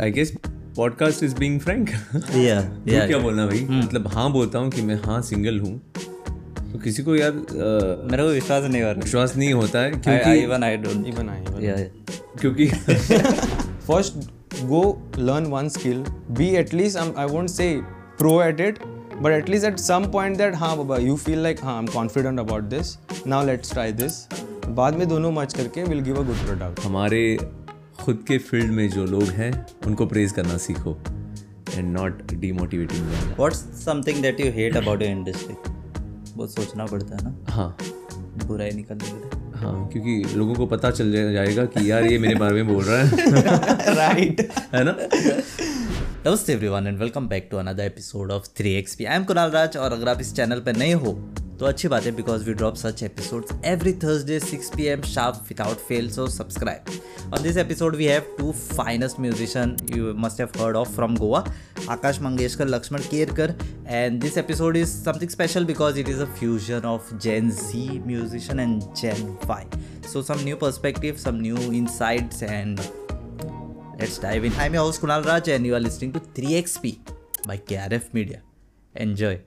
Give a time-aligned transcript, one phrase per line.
[0.00, 0.32] I guess
[0.76, 3.58] podcast is being frank क्या बोलना भाई?
[3.58, 3.84] Hmm.
[3.84, 5.80] मतलब हाँ बोलता हूँ कि मैं हाँ सिंगल हूँ।
[6.72, 10.42] तो किसी को यार आ, मेरा को विश्वास नहीं होता विश्वास नहीं होता है क्योंकि
[10.44, 11.76] even I don't even I या
[12.40, 12.66] क्योंकि
[13.86, 14.14] first
[14.64, 14.82] go
[15.18, 17.80] learn one skill be at least I won't say
[18.18, 18.78] pro at it
[19.22, 22.40] but at least at some point that हाँ बाबा यू फील लाइक हाँ I am confident
[22.40, 24.26] about this now let's try this
[24.68, 27.38] बाद में दोनों much करके will give a good product हमारे
[28.04, 30.98] खुद के फ़ील्ड में जो लोग हैं उनको प्रेज करना सीखो
[31.74, 35.54] and not demotivating What's something that you hate about your industry?
[36.36, 37.52] बहुत सोचना पड़ता है ना?
[37.52, 37.76] हाँ।
[38.46, 42.34] बुराई निकलने के लिए। हाँ क्योंकि लोगों को पता चल जाएगा कि यार ये मेरे
[42.34, 43.16] बारे में बोल रहा है।
[43.96, 44.96] राइट है ना?
[46.30, 49.92] Namaste everyone and welcome back to another episode of 3xp I am Kunal Raj और
[49.92, 53.02] अगर आप इस चैनल पर नए हो तो अच्छी बात है because we drop such
[53.02, 58.04] episode every Thursday six P M sharp without fail so subscribe on this episode we
[58.06, 61.44] have two finest musician you must have heard of from Goa
[61.90, 63.54] Akash Mangeshkar Laxman Kerkar
[63.88, 68.60] and this episode is something special because it is a fusion of Gen Z musician
[68.60, 72.80] and Gen Y so some new perspective some new insights and
[74.00, 76.76] let's dive in आई मी house Kunal Raj and you are listening to three X
[76.76, 76.96] P
[77.46, 78.40] by K R F media
[78.96, 79.38] enjoy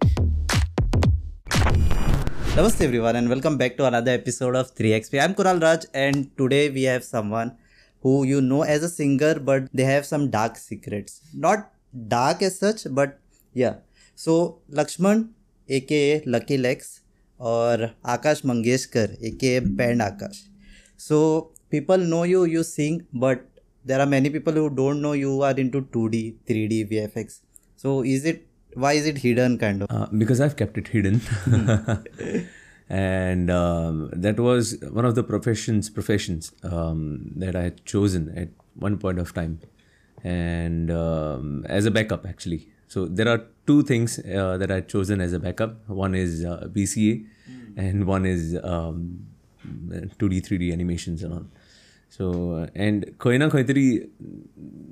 [2.57, 5.21] Namaste everyone, and welcome back to another episode of 3XP.
[5.23, 7.55] I'm Kural Raj, and today we have someone
[8.01, 11.21] who you know as a singer, but they have some dark secrets.
[11.35, 11.71] Not
[12.07, 13.19] dark as such, but
[13.53, 13.75] yeah.
[14.15, 15.29] So Lakshman,
[15.69, 17.01] aka Lucky Lex,
[17.37, 20.41] or Akash Mangeshkar, aka Band Akash.
[20.95, 23.45] So people know you, you sing, but
[23.85, 27.41] there are many people who don't know you are into 2D, 3D, VFX.
[27.75, 28.46] So is it
[28.77, 29.91] why is it hidden kind of?
[29.91, 31.21] Uh, because I've kept it hidden.
[32.89, 38.49] and um, that was one of the professions professions um, that I had chosen at
[38.75, 39.59] one point of time,
[40.23, 42.69] and um, as a backup actually.
[42.87, 45.89] So there are two things uh, that I had chosen as a backup.
[45.89, 47.25] One is uh, BCA,
[47.75, 49.27] and one is um,
[49.65, 51.45] 2D, 3D animations and all.
[52.09, 54.07] So and Koina Koitari,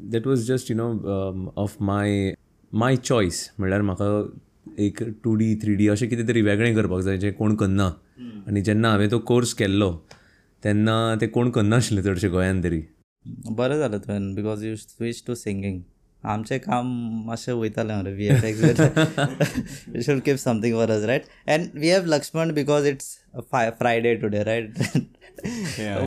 [0.09, 2.35] that was just you know um, of my
[2.79, 4.05] my choice म्हणल्यार म्हाका
[4.83, 7.85] एक two D three D अशें कितें तरी वेगळें करपाक जाय जें कोण करना.
[8.47, 9.91] आनी जेन्ना हांवें तो कोर्स केल्लो
[10.63, 12.81] तेन्ना तें कोण करनाशिल्लें चडशें गोंयान तरी.
[13.25, 15.81] बरें जालें तुवें because you switch to singing
[16.23, 16.85] आमचें काम
[17.27, 22.05] मातशें वयतालें मरे V F X should keep something for us right and we have
[22.15, 23.17] Laxman because it's
[23.51, 24.65] Friday today right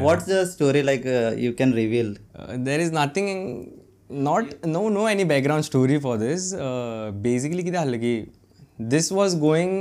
[0.03, 1.07] what's the story like
[1.39, 2.15] you can reveal
[2.67, 3.29] there is nothing,
[4.28, 6.54] not no no any background story for this.
[6.54, 8.16] Uh, basically, कितें जालें की
[8.94, 9.76] this was going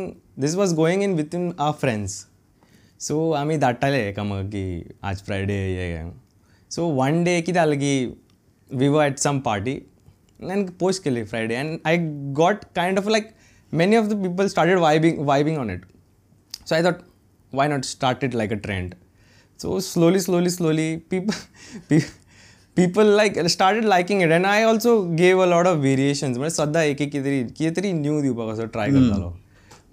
[0.44, 2.18] this was going in within our friends.
[3.06, 6.10] So आमी धाडटाले एका म्हाका की आज Friday हे
[6.70, 7.94] so one day कितें जालें की
[8.70, 9.72] we were at some party
[10.42, 11.98] and post केली Friday and I
[12.42, 13.34] got kind of like
[13.80, 15.84] many of the people started vibing vibing on it
[16.64, 17.00] So I thought,
[17.50, 18.94] why not start it like a trend?
[19.56, 21.34] So slowly, slowly, slowly, people,
[21.88, 22.00] pe-
[22.77, 26.37] people like started liking it, and I also gave a lot of variations.
[26.37, 28.91] म्हणजे सद्दां एक एक कितें कितें तरी new दिवपाक असो try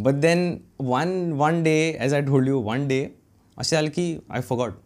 [0.00, 3.00] but then one one day as I told you one day
[3.58, 4.80] अशें जालें की I forgot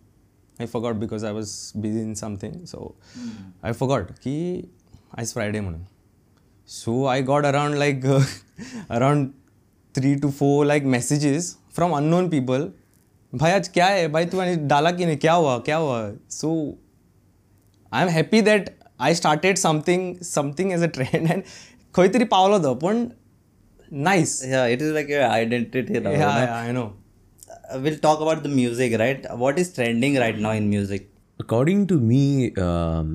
[0.61, 2.97] I forgot because I was busy in something so
[3.65, 4.39] I forgot की
[5.19, 5.85] आयज फ्रायडे म्हणून
[6.71, 8.23] So I got around like uh,
[8.91, 9.33] around
[9.95, 12.67] three to four like messages from unknown people.
[13.35, 14.09] भाई आज क्या है?
[14.09, 15.17] भाई तूने डाला कि नहीं?
[15.17, 15.59] क्या हुआ?
[15.59, 16.13] क्या हुआ?
[16.31, 16.79] So
[17.92, 18.70] I am happy that
[19.00, 21.42] I started something something as a trend and
[21.96, 23.06] खंय तरी पावलो तो पण
[23.92, 26.14] nice Yeah, it is like your identity now.
[26.28, 26.92] I know
[27.74, 29.26] Uh, We'll talk about the music, right?
[29.42, 31.04] What is trending right now in music?
[31.44, 32.22] According to me,
[32.64, 33.12] um,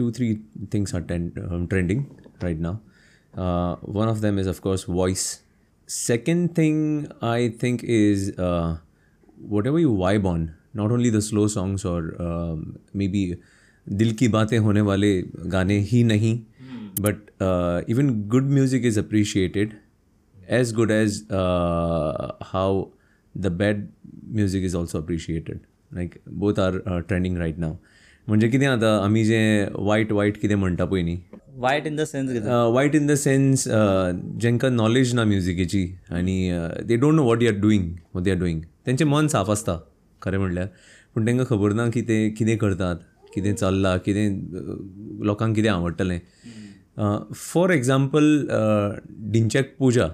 [0.00, 0.28] two, three
[0.74, 2.02] things are ten- um, trending
[2.46, 2.72] right now.
[3.34, 5.24] Uh, one of them is, of course, voice.
[5.88, 6.78] Second thing
[7.30, 8.76] I think is uh,
[9.56, 10.44] whatever you vibe on,
[10.82, 12.62] not only the slow songs or um,
[13.04, 13.24] maybe
[13.89, 15.09] दिल की बातें होने वाले
[15.55, 16.37] गाने ही नहीं
[18.29, 19.73] good music is appreciated.
[20.57, 22.91] As good as uh, how
[23.35, 23.87] the bad
[24.37, 25.59] music is also appreciated.
[25.91, 27.73] Like both are uh, trending right now.
[28.27, 31.17] म्हणजे कितें आतां आमी जें वायट वायट कितें म्हणटा पळय न्ही
[31.89, 32.49] in the sense कितें?
[32.73, 33.63] वायट इन द सेन्स
[34.41, 36.37] जेंकां नॉलेज ना म्युजिकेची आनी
[36.87, 37.85] they don't know what you are doing
[38.15, 39.77] what they are doing तेंचें मन साफ आसता
[40.21, 40.67] खरें म्हणल्यार
[41.15, 42.95] पूण तांकां खबर ना की ते कितें करतात.
[43.33, 44.27] कितें चल्लां कितें
[45.25, 46.19] लोकांक कितें आवडटलें.
[47.35, 48.47] For example
[49.31, 50.09] Dhinchak Pooja.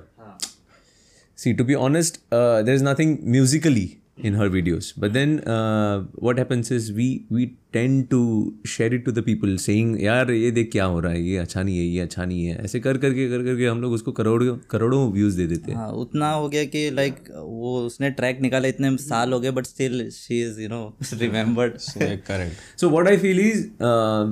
[1.38, 6.38] See to be honest there is nothing musically in her videos but then uh, what
[6.38, 10.72] happens is we we tend to share it to the people saying यार ये देख
[10.72, 13.30] क्या हो रहा है ये अच्छा नहीं है ये अच्छा नहीं है ऐसे कर करके
[13.30, 16.66] कर करके हम लोग उसको करोड़ों करोड़ों व्यूज़ दे देते हैं हाँ उतना हो गया
[16.76, 20.70] कि लाइक वो उसने ट्रैक निकाला इतने साल हो गए but still she is you
[20.70, 22.56] know remembered Yeah, correct.
[22.76, 24.26] So what I feel is uh,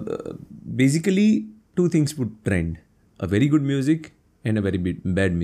[0.75, 2.77] basically two things would trend:
[3.19, 4.11] a very good music
[4.45, 5.35] and a very bit bad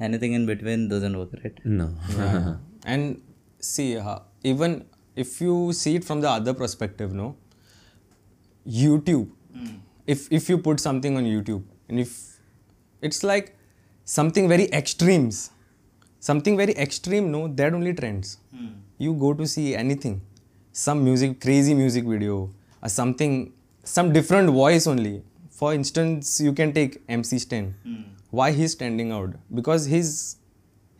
[0.00, 2.56] anything in between doesn't work right no yeah.
[2.84, 3.20] and
[3.58, 4.84] see uh, even
[5.14, 7.36] if you see it from the other perspective no
[8.66, 9.78] youtube mm.
[10.06, 12.38] if if you put something on youtube and if
[13.00, 13.56] it's like
[14.04, 15.50] something very extremes
[16.20, 18.72] something very extreme no that only trends mm.
[18.98, 20.20] you go to see anything
[20.72, 22.50] some music crazy music video
[22.82, 23.52] or something
[23.84, 25.22] some different voice only
[25.58, 28.04] for instance you can take mc stan mm
[28.39, 30.11] why he's standing out because his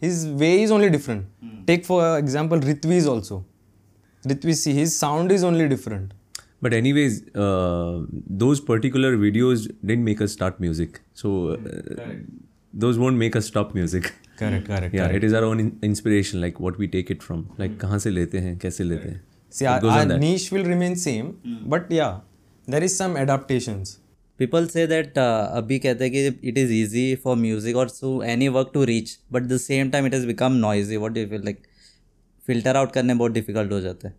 [0.05, 3.37] his way is only different take for example ritvi's also
[4.31, 6.17] ritvi see his sound is only different
[6.65, 7.13] But anyways,
[7.43, 7.93] uh,
[8.41, 9.61] those particular videos
[9.91, 10.99] didn't make us start music.
[11.21, 12.03] So uh,
[12.83, 14.09] those won't make us stop music.
[14.41, 17.41] correct correct Yeah, it is our own in- inspiration, like what we take it from.
[17.63, 19.19] Like कहाँ से लेते हैं, कैसे लेते हैं.
[19.57, 21.31] see our, our niche will remain same
[21.75, 22.21] but yeah
[22.75, 23.97] there is some adaptations
[24.38, 28.48] People say that अभी कहते हैं कि it is easy for music और so any
[28.48, 31.62] work to reach but the same time it is become noisy what you feel like
[32.44, 34.14] filter out करने बहुत difficult हो जाता है।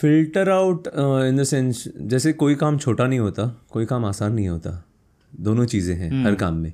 [0.00, 4.48] Filter out in the sense जैसे कोई काम छोटा नहीं होता कोई काम आसान नहीं
[4.48, 4.82] होता
[5.32, 6.26] दोनों चीज़ें हैं hmm.
[6.26, 6.72] हर काम में।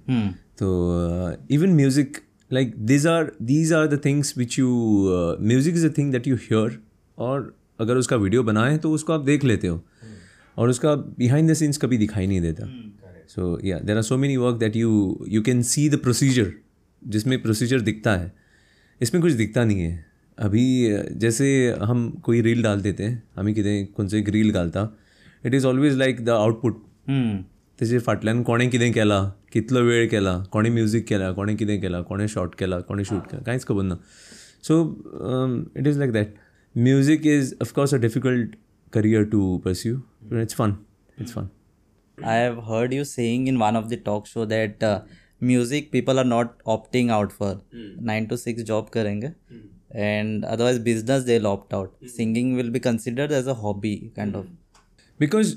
[0.58, 2.16] तो even music
[2.50, 4.68] like these are these are the things which you
[5.40, 6.78] music is a thing that you hear
[7.18, 9.80] और अगर उसका वीडियो बनाए तो उसको आप देख लेते हो।
[10.58, 12.66] और उसका बिहाइंड द सीन्स कभी दिखाई नहीं देता।
[13.28, 14.90] So yeah there are so many work that you
[15.28, 16.52] you can see the procedure
[17.02, 18.32] जिसमें प्रोसीजर दिखता है।
[19.00, 20.06] इसमें कुछ दिखता नहीं है।
[20.38, 20.64] अभी
[21.20, 21.46] जैसे
[21.82, 24.82] हम कोई रील डाल देते हैं आम्ही कितें खंयचो एक रील घालता
[25.46, 26.82] it is always like the output
[27.78, 32.26] तेजे फाटल्यान कोणें कितें केलां कितलो वेळ केला कोणें म्युजीक केला कोणें कितें केलां कोणें
[32.26, 33.94] शॉट केला कोणें शूट केला कांयच खबर ना।
[34.62, 34.82] So
[35.76, 36.34] it is like that
[36.74, 38.56] music is of course a difficult
[38.92, 39.96] career to pursue
[40.32, 40.76] it's fun
[41.20, 41.48] it's fun
[42.18, 45.00] I have heard you saying in one of the talk show that uh,
[45.40, 47.50] music people are not opting out for.
[48.08, 49.32] Nine to six job करेंगे
[50.06, 51.92] and otherwise business they'll opt out.
[52.16, 54.46] Singing will be considered as a hobby kind of.
[55.20, 55.54] Because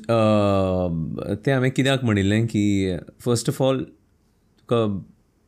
[1.46, 2.64] तें हांवें कित्याक म्हणिल्लें की
[3.26, 3.84] first of all
[4.60, 4.86] तुका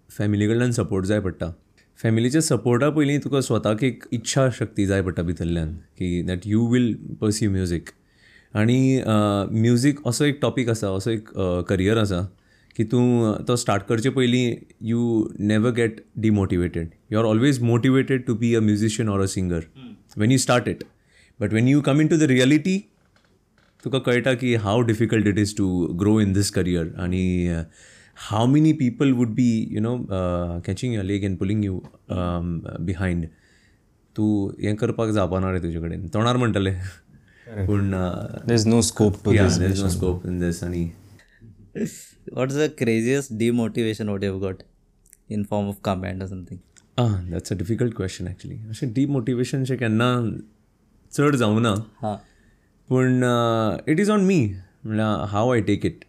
[0.10, 1.52] family कडल्यान support जाय पडटा
[2.00, 6.94] फॅमिलीच्या सपोर्टा पयलीं तुका स्वताक एक इच्छा शक्ती जाय पडटा भितरल्यान की that you will
[7.22, 7.90] pursue music
[8.56, 9.02] आनी
[9.52, 11.30] म्युजीक असो एक टॉपीक आसा असो एक
[11.68, 12.22] करियर आसा
[12.76, 14.56] की तूं तो स्टार्ट करचे पयलीं
[14.88, 19.60] you never get demotivated you are always motivated to be a musician or a singer
[20.18, 20.84] when you start it
[21.40, 22.78] but when you come in to the reality
[23.84, 27.48] तुका कळटा की how difficult it is to grow in this career आणि
[28.30, 29.98] how many people would be you know
[30.66, 31.80] catching your leg and pulling you
[32.10, 33.26] behind
[34.16, 36.72] तूं हें करपाक जावपाना रे तुजे कडेन तोंडार म्हणटले.
[37.48, 37.94] पूण
[38.66, 40.92] no scope to this no scope in this आनी
[41.76, 44.62] What's the craziest demotivation what you've got
[45.30, 46.60] in form of comment or something?
[47.00, 50.10] Ah that's a difficult question actually अशें डिमोटिवेशनशें केन्ना
[51.14, 52.16] चड जावना हाँ.
[52.90, 53.24] पूण
[53.92, 54.38] इट इज ऑन मी
[54.86, 56.04] म्हणल्यार how I take it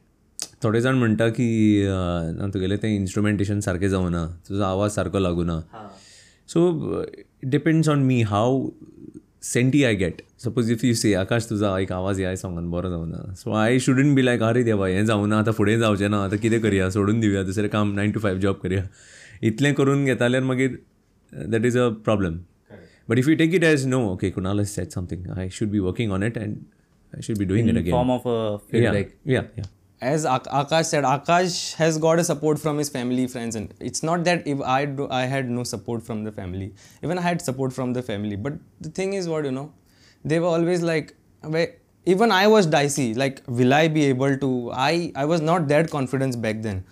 [0.65, 1.49] थोडे जाण म्हणटा की
[1.87, 5.61] ना तुगेलें तें इन्स्ट्रुमेंटेशन सारकें जावना तुजो आवाज सारको लागूना
[6.49, 7.05] so
[7.55, 8.61] depends on me how
[9.45, 13.33] senti I get suppose if you say Akash तुजो एक आवाज ह्या सॉंगान बरो जावना
[13.43, 16.61] सो आय शुडंट बी लायक अरे देवा हें जावना आतां फुडें जावचें ना आतां कितें
[16.61, 16.89] करया?
[16.91, 18.89] सोडून दिवया दुसरें काम नायन टू फायव जॉब करया.
[19.43, 20.79] इतलें करून घेता जाल्यार मागीर
[21.33, 22.39] that is a problem
[23.11, 25.81] But if you take it as no, okay, Kunal has said something, I should be
[25.87, 26.63] working on it and
[27.13, 27.97] I should be doing it again.
[27.97, 28.37] form of a
[30.13, 34.25] as Akash said, Akash has got a support from his family, friends, and it's not
[34.25, 36.75] that if I do, I had no support from the family.
[37.03, 39.73] Even I had support from the family, but the thing is, what you know,
[40.25, 41.17] they were always like,
[42.07, 43.15] even I was dicey.
[43.15, 44.51] Like, will I be able to?
[44.73, 46.85] I I was not that confident back then.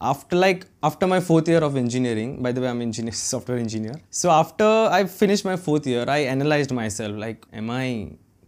[0.00, 3.96] After like after my fourth year of engineering, by the way, I'm engineer, software engineer.
[4.10, 4.70] So after
[5.00, 7.16] I finished my fourth year, I analyzed myself.
[7.26, 7.88] Like, am I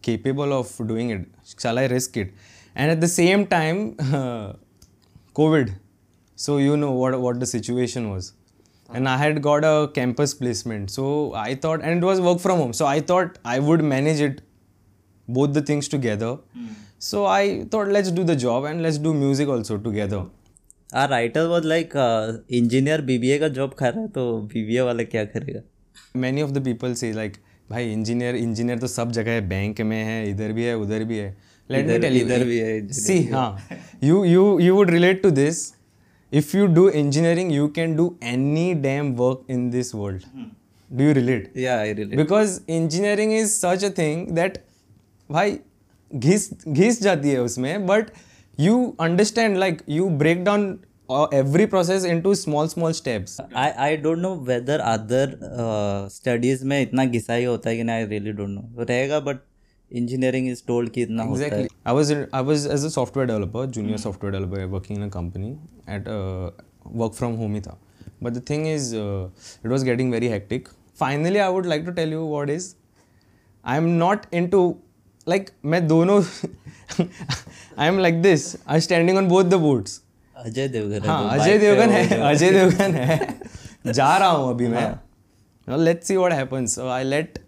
[0.02, 1.26] capable of doing it?
[1.58, 2.32] Shall I risk it?
[2.75, 3.95] And at the same time,
[5.35, 5.75] COVID.
[6.35, 8.33] So you know what what the situation was.
[8.89, 10.91] And I had got a campus placement.
[10.91, 12.73] So I thought, and it was work from home.
[12.73, 14.41] So I thought I would manage it,
[15.27, 16.37] both the things together.
[16.99, 20.25] So I thought, let's do the job and let's do music also together.
[20.93, 25.03] Our writer was like uh, engineer BBA का job खा रहा है तो BBA वाला
[25.03, 25.61] क्या करेगा
[26.21, 27.37] many of the people say like
[27.71, 31.17] भाई engineer engineer तो सब जगह है बैंक में है इधर भी है उधर भी
[31.17, 31.35] है
[31.70, 35.30] लेट मी टेल यू इधर भी है engineer हाँ you you you would relate to
[35.40, 35.62] this
[36.32, 40.26] if you do engineering you can do any damn work in this world.
[40.90, 41.56] Do you relate?
[41.58, 44.58] Yeah I relate because engineering is such a thing that
[45.30, 45.58] भाई
[46.10, 48.06] घिस घिस जाती है उसमें but
[48.58, 50.64] you understand like you break down
[51.34, 55.38] every process into small small steps I I don't know whether other
[56.12, 59.38] studies में इतना घिसाई होता है कि ना आई रियली डोंट नो रहेगा बट
[59.92, 64.36] इंजीनियरिंग इज़ टोल्ड कि इतना I was I was as a software developer junior software
[64.36, 65.50] developer working in a company
[65.88, 66.08] at
[66.86, 67.78] work from home ही था।
[68.22, 70.68] But the thing is it was getting very hectic
[71.00, 72.74] finally I would like to tell you what is
[73.64, 74.62] I am not into
[75.28, 76.22] like मैं दोनों
[77.78, 80.00] I am like this I standing on both the boots
[80.36, 83.18] Ajay Devgan हाँ अजय देवगन है अजय देवगन है।
[83.86, 87.38] जा रहा हूँ अभी मैं। Let's see what happens I let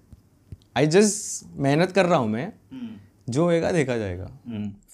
[0.76, 2.52] I just मेहनत कर रहा हूँ मैं।
[3.28, 4.26] जो होएगा देखा जाएगा।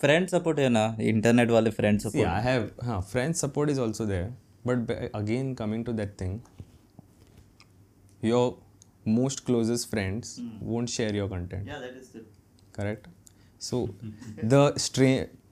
[0.01, 0.97] फ्रेंड सपोर्ट है ना?
[1.01, 4.25] इंटरनेट वाले फ्रेंड सपोर्ट आई हैव हाँ friend support is also there
[4.67, 6.39] but again coming to that thing
[8.25, 8.59] your
[9.09, 11.71] most closest friends won't share your content
[12.75, 13.07] correct
[13.61, 13.87] so
[14.45, 14.75] the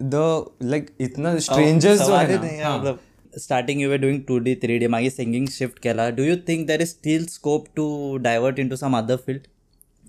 [0.02, 0.14] the
[0.62, 2.96] like इतना strangers जो है
[3.38, 6.66] starting you were doing two D three D मागे singing shift केला do you think
[6.66, 9.46] there is still scope to divert into some other field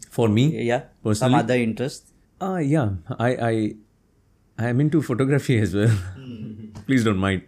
[0.09, 0.63] For me?
[0.65, 0.83] Yeah.
[1.03, 1.33] Personally?
[1.33, 2.13] Some other interest?
[2.41, 2.91] Uh, yeah.
[3.19, 3.75] I, I,
[4.57, 5.95] I am into photography as well.
[6.85, 7.43] Please don't mind.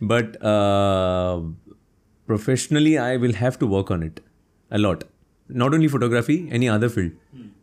[0.00, 1.40] But uh,
[2.26, 4.20] professionally, I will have to work on it
[4.70, 5.04] a lot.
[5.48, 7.12] Not only photography, any other field.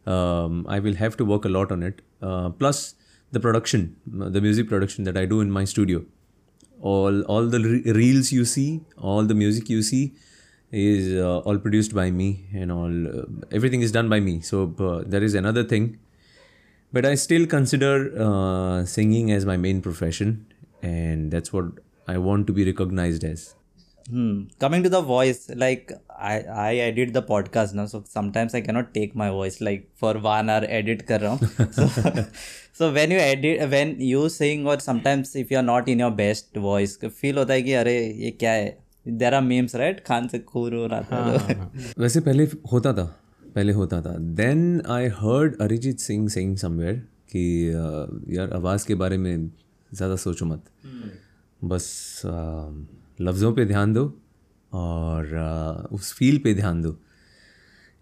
[0.05, 2.01] Um, I will have to work a lot on it.
[2.21, 2.95] Uh, plus,
[3.31, 6.03] the production, the music production that I do in my studio
[6.81, 10.13] all all the re- reels you see all the music you see
[10.70, 14.40] is uh, all produced by me, and all uh, everything is done by me.
[14.40, 15.98] So uh, there is another thing
[16.94, 17.92] but I still consider
[18.24, 20.46] uh, singing as my main profession,
[20.80, 21.64] and that's what
[22.06, 23.56] I want to be recognized as.
[24.08, 24.44] Hmm.
[24.60, 25.90] Coming to the voice, like
[26.32, 26.34] I
[26.66, 30.52] I edit the podcast now, so sometimes I cannot take my voice like for one
[30.54, 31.72] hour edit कर रहा हूँ.
[31.78, 32.26] so,
[32.80, 36.12] so when you edit, when you sing or sometimes if you are not in your
[36.22, 38.72] best voice, feel होता है कि अरे ये क्या है?
[39.05, 42.19] देर आर मेम्स राइट खान से खूर हो रहा था हाँ, तो। हाँ, हाँ। वैसे
[42.19, 43.05] पहले होता था
[43.55, 46.95] पहले होता था। Then I heard Arijit Singh sing somewhere
[47.33, 47.69] कि
[48.37, 49.49] यार आवाज़ के बारे में
[49.91, 51.09] ज़्यादा सोचो मत। hmm.
[51.61, 52.21] बस
[53.21, 54.03] लफ्ज़ों पे ध्यान दो
[54.71, 56.95] और उस फील पे ध्यान दो।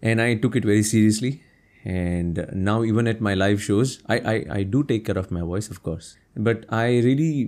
[0.02, 1.38] And I took it very seriously
[1.84, 5.42] and now even at my live shows I I I do take care of my
[5.42, 7.44] voice of course but I really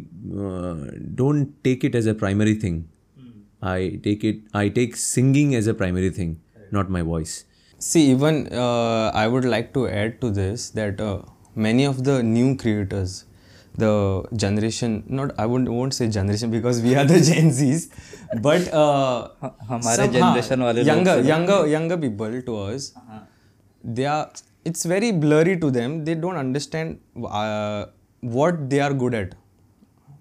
[1.16, 2.82] don't take it as a primary thing
[3.62, 4.40] I take it.
[4.54, 6.40] I take singing as a primary thing,
[6.70, 7.44] not my voice.
[7.78, 11.22] See, even uh, I would like to add to this that uh,
[11.54, 13.24] many of the new creators,
[13.76, 17.88] the generation, not I won't won't say generation because we are the Gen Zs,
[18.42, 19.28] but uh,
[19.80, 22.92] some, generation younger younger younger people to us,
[23.84, 24.30] they are.
[24.64, 26.04] It's very blurry to them.
[26.04, 27.86] They don't understand uh,
[28.20, 29.34] what they are good at.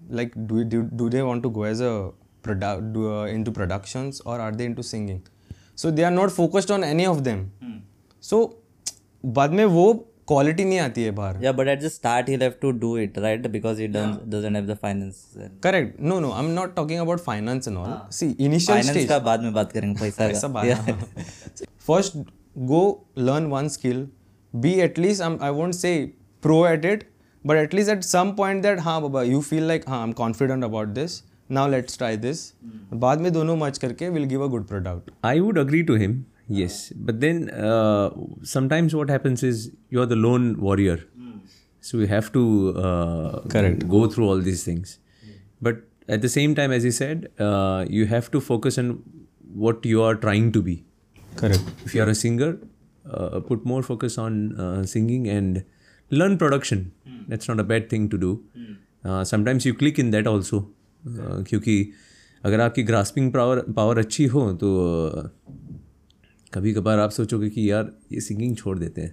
[0.08, 2.10] Like, do do do they want to go as a
[2.42, 5.22] product do, uh, into productions or are they into singing?
[5.76, 7.42] So they are not focused on any of them.
[8.22, 8.40] So
[9.24, 9.92] बाद में वो
[10.28, 13.16] quality नहीं आती है बाहर Yeah, but at the start he'll have to do it
[13.24, 15.16] right because he doesn't doesn't have the finance.
[15.62, 19.08] Correct no no I am not talking about finance and all see initial Finance stage
[19.08, 20.48] का बाद में बात करेंगे पैसा का.
[20.48, 22.16] बात first
[22.72, 22.82] go
[23.18, 24.06] learn one skill
[24.52, 25.94] be at least I won't say
[26.42, 27.08] pro at it
[27.44, 30.64] but at least at some point that हाँ बाबा यू फील लाइक हाँ I am confident
[30.64, 31.20] about this
[31.57, 32.39] now let's try this
[33.03, 36.15] बाद में दोनों much करके will give a good product I would agree to him,
[36.61, 36.77] yes.
[37.09, 38.09] But then uh,
[38.53, 39.65] sometimes what happens is
[39.97, 40.97] you're the lone warrior.
[41.87, 42.43] So you have to
[42.83, 43.83] uh, Correct.
[43.89, 44.93] go through all these things.
[45.67, 45.83] But
[46.15, 48.89] at the same time, as he said, uh, you have to focus on
[49.65, 50.75] what you are trying to be.
[51.41, 52.49] Correct If you are a singer,
[53.17, 55.61] uh, put more focus on uh, singing and
[56.21, 56.81] learn production.
[57.33, 58.31] That's not a bad thing to do.
[59.05, 60.61] Uh, sometimes you click in that also.
[61.08, 61.92] क्योंकि
[62.44, 64.68] अगर आपकी grasping power power अच्छी हो तो
[66.54, 69.12] कभी कभार आप सोचोगे कि यार ये सिंगिंग छोड़ देते हैं।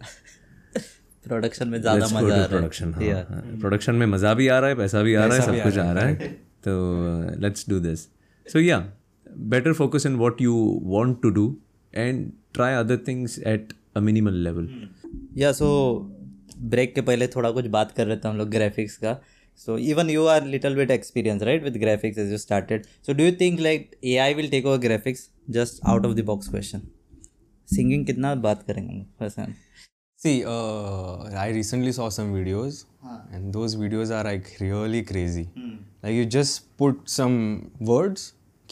[1.23, 4.69] प्रोडक्शन में ज़्यादा मज़ा आ रहा है। production, हाँ प्रोडक्शन में मज़ा भी आ रहा
[4.69, 6.15] है पैसा भी आ रहा है सब कुछ आ रहा है।
[6.67, 7.01] तो
[7.39, 7.99] लेट्स डू दिस
[8.47, 8.93] सो या
[9.37, 11.57] better focus in what you want to do
[11.95, 14.89] and try other things at a minimal level
[15.37, 15.69] या सो
[16.57, 19.21] ब्रेक के पहले थोड़ा कुछ बात कर रहे थे हम लोग ग्राफिक्स का।
[19.63, 23.23] so even you are little bit experienced right with graphics as you started so do
[23.27, 25.23] you think like ai will take over graphics
[25.57, 26.83] just out of the box question
[27.75, 29.57] singing kitna baat karenge person
[30.25, 33.19] see uh, i recently saw some videos huh.
[33.33, 35.75] and those videos are like really crazy hmm.
[36.05, 37.37] like you just put some
[37.91, 38.23] words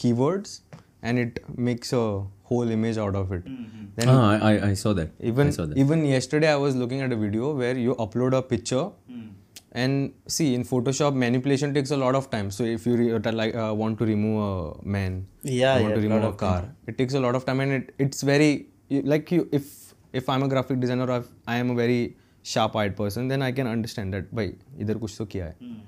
[0.02, 0.60] keywords
[1.02, 2.04] and it makes a
[2.48, 3.44] whole image out of it.
[3.44, 3.84] Mm-hmm.
[3.96, 5.10] Then ah, I, I saw that.
[5.20, 5.76] Even I saw that.
[5.76, 8.84] even yesterday, I was looking at a video where you upload a picture.
[9.10, 9.28] Hmm
[9.72, 12.50] and see in photoshop manipulation takes a lot of time.
[12.50, 15.94] So if you re- uh, like uh, want to remove a man yeah want yeah,
[15.96, 16.76] to remove a car time.
[16.86, 20.42] it takes a lot of time and it, it's very like you if if i'm
[20.42, 24.14] a graphic designer or i am a very sharp eyed person then i can understand
[24.14, 25.78] that by either kuch hai mm.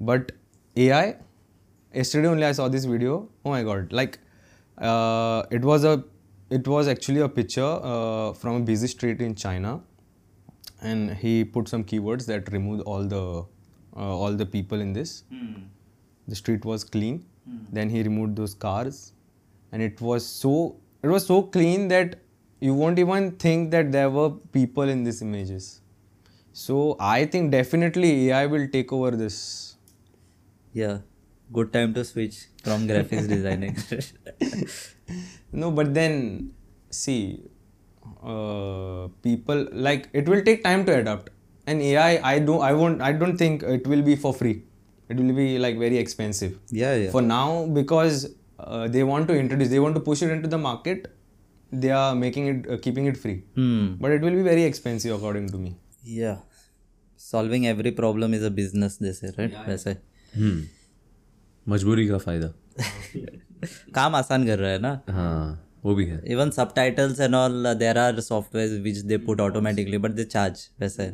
[0.00, 0.32] but
[0.76, 1.16] ai
[1.94, 3.28] yesterday only i saw this video.
[3.44, 3.92] Oh my god.
[3.92, 4.18] Like
[4.78, 6.04] uh, it was a
[6.50, 9.80] it was actually a picture uh, from a busy street in china
[10.80, 13.44] and he put some keywords that removed all the,
[13.96, 15.24] uh, all the people in this.
[16.28, 17.24] The street was clean.
[17.72, 19.12] Then he removed those cars,
[19.72, 22.18] and it was so, it was so clean that
[22.60, 25.80] you won't even think that there were people in these images.
[26.52, 29.38] So I think definitely AI will take over this.
[30.80, 30.98] yeah
[31.56, 33.76] good time to switch from graphics designing
[35.52, 36.52] No, but then
[36.90, 37.42] see,
[38.23, 41.29] uh, people like it will take time to adapt.
[41.67, 44.63] And AI, I don't, I won't, I don't think it will be for free.
[45.09, 48.27] It will be like very expensive yeah yeah for now because
[48.59, 51.07] uh, they want to introduce, they want to push it into the market.
[51.71, 55.15] They are making it, uh, keeping it free, hmm but it will be very expensive
[55.17, 55.71] according to me.
[56.03, 56.37] yeah
[57.25, 59.91] solving every problem is a business they say right वैसे
[60.35, 62.49] हम्म मजबूरी का फायदा
[63.95, 65.37] काम आसान कर रहा है ना हाँ
[65.82, 70.10] वो भी है। Even subtitles and all there are software which they put automatically but
[70.12, 71.10] they charge वैसे।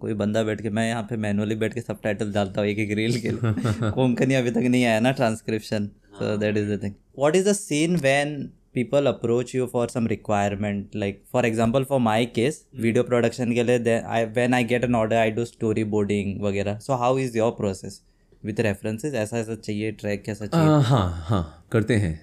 [0.00, 2.78] कोई बंदा बैठ के मैं यहाँ पे मैनुअली बैठ के सब टाइटल डालता हूँ एक
[2.78, 3.30] एक रील के
[3.90, 7.52] कोंकनी अभी तक नहीं आया ना transcription so that is the thing what is the
[7.54, 8.34] scene when
[8.74, 13.62] people approach you for some requirement like for example for my case video production के
[13.62, 17.50] लिए when I get an order I do story boarding वगैरह। So how is your
[17.58, 18.00] process
[18.42, 20.68] with references ऐसा ऐसा चाहिए track कैसा चाहिए?
[20.68, 22.14] हाँ हाँ, हाँ करते हैं।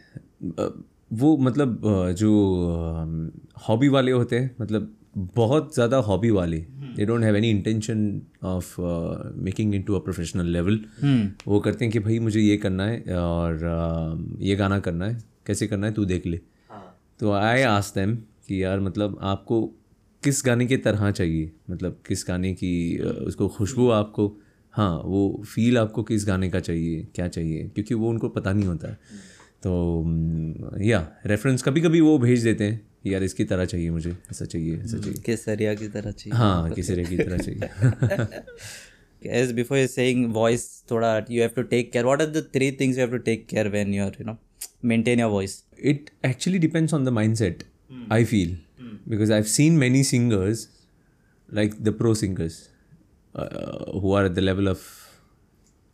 [1.12, 1.82] वो मतलब
[2.17, 2.32] जो
[3.67, 4.95] हॉबी वाले होते हैं मतलब
[5.36, 6.58] बहुत ज़्यादा हॉबी वाले
[6.95, 8.76] they don't have any intention of
[9.41, 10.80] making into a professional level
[11.48, 15.17] वो करते हैं कि भाई मुझे ये करना है और अ, ये गाना करना है
[15.45, 16.39] कैसे करना है तू देख ले।
[17.19, 18.15] तो आई आस दैम
[18.48, 19.62] कि यार मतलब आपको
[20.24, 21.52] किस गाने की तरह चाहिए?
[21.69, 24.28] मतलब किस गाने की उसको खुशबू आपको
[24.74, 27.67] हाँ वो फील आपको किस गाने का चाहिए क्या चाहिए?
[27.67, 28.98] क्योंकि वो उनको पता नहीं होता। है
[29.63, 29.72] तो
[30.82, 34.78] या रेफरेंस कभी कभी वो भेज देते हैं यार इसकी तरह चाहिए मुझे ऐसा चाहिए
[34.78, 40.34] ऐसा चाहिए। केसरिया की तरह चाहिए। हाँ केसरिया की तरह चाहिए। As before you saying
[40.34, 43.24] voice थोड़ा you have to take care what are the three things you have to
[43.24, 44.38] take care when you are you know
[44.86, 47.63] maintain your voice it actually depends on the mindset
[48.12, 48.58] I feel
[49.08, 50.67] because I have seen many singers
[51.50, 52.62] like the pro singers
[54.04, 54.88] who are at the level of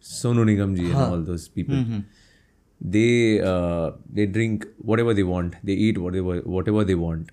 [0.06, 2.04] Sonu Nigam ji all those people
[2.81, 3.87] they uh,
[4.19, 7.33] they drink whatever they want they eat whatever whatever they want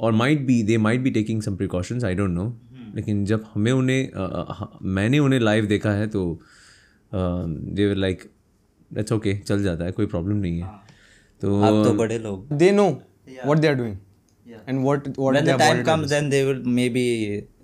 [0.00, 2.44] और might be they might be taking some precautions I don't know
[2.96, 6.22] लेकिन जब हमें उन्हें अ, अ, ह- मैंने उन्हें live देखा है तो
[7.14, 8.22] दे लाइक
[8.94, 10.70] दैट्स ओके चल जाता है कोई प्रॉब्लम नहीं है
[11.42, 12.88] तो आप तो बड़े लोग They know
[13.50, 13.96] what they are doing
[14.70, 17.04] and what what when they the have time already comes then they will maybe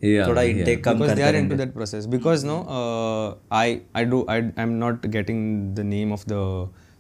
[0.09, 0.53] Yeah, थोड़ा yeah.
[0.55, 3.27] intake कम because कर they are into that process because no uh,
[3.63, 3.67] i
[4.03, 5.43] i do i i'm not getting
[5.81, 6.43] the name of the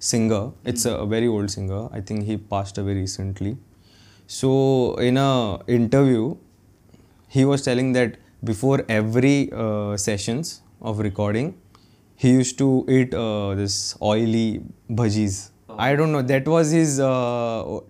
[0.03, 3.57] singer it's a, very old singer i think he passed away recently
[4.39, 4.51] so
[5.09, 6.25] in a interview
[7.37, 8.17] he was telling that
[8.51, 11.49] before every uh, sessions of recording
[12.17, 14.49] he used to eat uh, this oily
[15.01, 15.41] bhajis
[15.89, 17.81] i don't know that was his uh,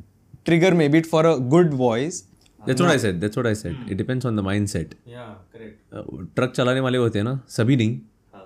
[0.48, 2.24] trigger maybe for a good voice
[2.66, 6.32] that's what I said that's what I said it depends on the mindset yeah correct
[6.36, 7.98] truck चलाने वाले होते हैं ना सभी नहीं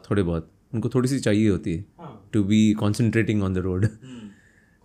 [0.08, 1.84] थोड़े बहुत उनको थोड़ी सी चाहिए होती है
[2.33, 3.87] to be concentrating on the road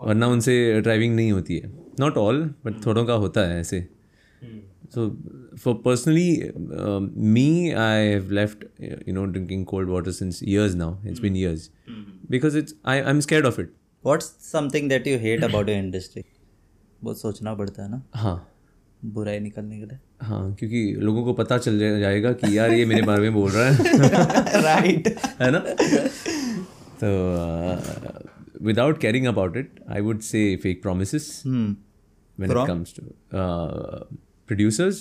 [0.00, 3.86] वरना उनसे ड्राइविंग नहीं होती है। नॉट ऑल बट थोड़ों का होता है ऐसे।
[4.94, 5.08] So
[5.62, 6.50] for personally
[7.30, 8.64] me I have left
[9.08, 11.70] you know drinking cold water since years now it's been years
[12.30, 13.72] because it's I I am scared of it
[14.04, 16.24] what's something that you hate about your industry
[17.04, 18.02] बहुत सोचना पड़ता है ना?
[18.14, 18.48] हाँ।
[19.04, 23.02] बुराई निकलने के लिए। हाँ क्योंकि लोगों को पता चल जाएगा कि यार ये मेरे
[23.02, 25.08] बारे में बोल रहा है। राइट
[25.40, 25.58] है ना?
[27.02, 31.14] तो without caring about it I would say fake promise
[32.38, 33.02] when it comes to
[33.38, 34.04] uh,
[34.48, 35.00] producers.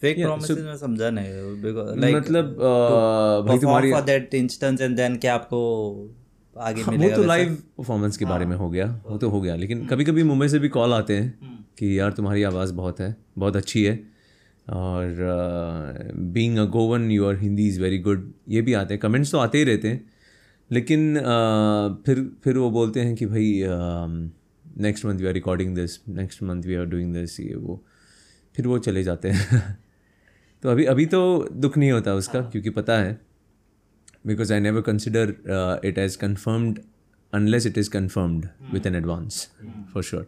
[0.00, 5.34] Fake promises में समझा नहीं मतलब uh, भाई तुम्हारी for that instance and then क्या
[5.34, 5.60] आपको
[6.56, 8.68] आगे हाँ, वो तो लाइव परफॉर्मेंस के बारे में हो.
[8.70, 11.98] गया वो तो हो गया लेकिन कभी कभी मुंबई से भी कॉल आते हैं कि
[11.98, 13.94] यार तुम्हारी आवाज़ बहुत है बहुत अच्छी है
[14.68, 15.16] और
[16.34, 19.58] being a Goan your Hindi is very good ये भी आते हैं कमेंट्स तो आते
[19.58, 20.13] ही रहते हैं
[20.72, 23.62] लेकिन uh, फिर फिर वो बोलते हैं कि भाई
[24.78, 27.84] next month we are recording this next month we are doing this ये वो।
[28.56, 29.78] फिर वो चले जाते हैं।
[30.62, 32.50] तो अभी अभी तो दुख नहीं होता उसका हाँ.
[32.50, 33.20] क्योंकि पता है
[34.26, 35.34] because I never consider
[35.84, 36.78] it as confirmed
[37.34, 39.50] unless it is confirmed with an advance
[39.94, 40.26] for sure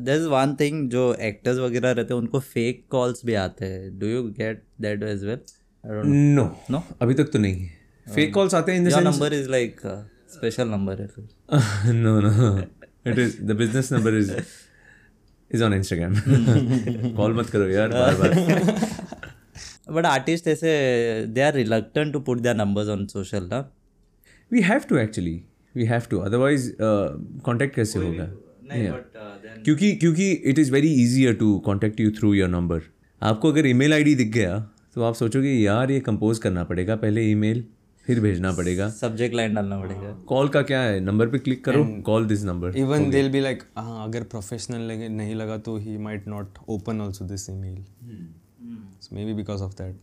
[0.00, 3.98] there is one thing जो एक्टर्स वगैरह रहते हैं उनको फेक कॉल्स भी आते हैं।
[3.98, 5.38] Do you get that as well
[5.86, 6.82] no No?
[7.00, 7.70] अभी तक तो नहीं
[8.14, 9.80] फेक कॉल्स आते हैं in the sense number is like
[10.30, 12.58] special number है no no
[13.10, 14.32] it is the business number is
[15.50, 16.14] is on Instagram
[17.16, 18.96] call मत करो यार बार बार।
[19.92, 20.70] बट आर्टिस्ट ऐसे
[21.28, 23.60] they are reluctant to put their numbers on social ना?
[24.52, 25.42] We have to actually
[25.76, 28.30] we have to otherwise contact कैसे होगा?
[29.64, 32.82] क्योंकि क्योंकि it is very easy to contact you through your number
[33.22, 34.58] आपको अगर ई मेल आई डी दिख गया
[34.94, 37.64] तो आप सोचोगे यार ये कंपोज करना पड़ेगा पहले ई मेल
[38.08, 41.00] फिर भेजना पड़ेगा। सब्जेक्ट लाइन डालना पड़ेगा। कॉल का क्या है?
[41.00, 45.08] नंबर पे क्लिक करो call this number even they'll be like हाँ अगर प्रोफेशनल लगे
[45.08, 47.84] नहीं लगा तो he might not open also this email
[49.24, 49.98] maybe because of that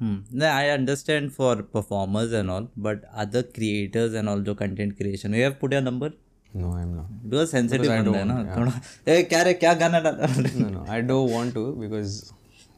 [0.00, 5.34] नहीं I understand for performers and all but other creators and all जो content creation
[5.34, 6.12] you have put your number
[6.56, 8.72] no I am not because sensitive है ना थोड़ा
[9.08, 10.18] ए क्या रे क्या गाना डाल
[10.56, 12.20] no no I don't want to because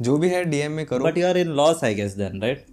[0.01, 2.67] जो भी है डीएम में करो। But you are in loss I guess then right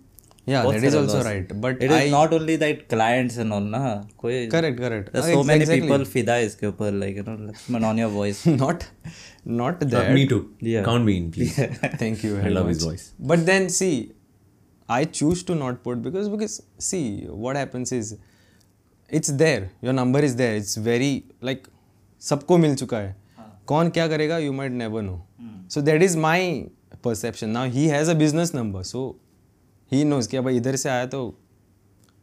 [0.50, 1.26] Yeah, that is also loss.
[1.26, 1.52] right.
[1.64, 3.82] But it is I not only that clients and all ना
[4.22, 5.12] कोई correct, correct.
[5.14, 5.82] there's Uh, so ex- many exactly.
[5.90, 8.86] people फिदा है इसके ऊपर like you know Lakshman on your voice not,
[9.62, 10.10] not that.
[10.18, 10.40] me too
[10.72, 10.84] Yeah.
[10.90, 11.76] count me in please yeah.
[12.04, 12.34] Thank you.
[12.40, 12.90] I love his much.
[12.90, 13.94] voice But then see,
[14.90, 16.58] I choose to not put because because
[16.90, 17.04] see
[17.46, 18.12] what happens is
[19.10, 19.64] it's there.
[19.90, 20.56] Your number is there.
[20.64, 21.14] It's very
[21.52, 21.70] like
[22.22, 23.16] सबको मिल चुका है
[23.68, 25.16] कौन क्या करेगा you might never know
[25.74, 26.50] so that is my
[27.04, 29.02] perception now he has a business number so
[29.92, 31.22] he knows कि भाई इधर से आया तो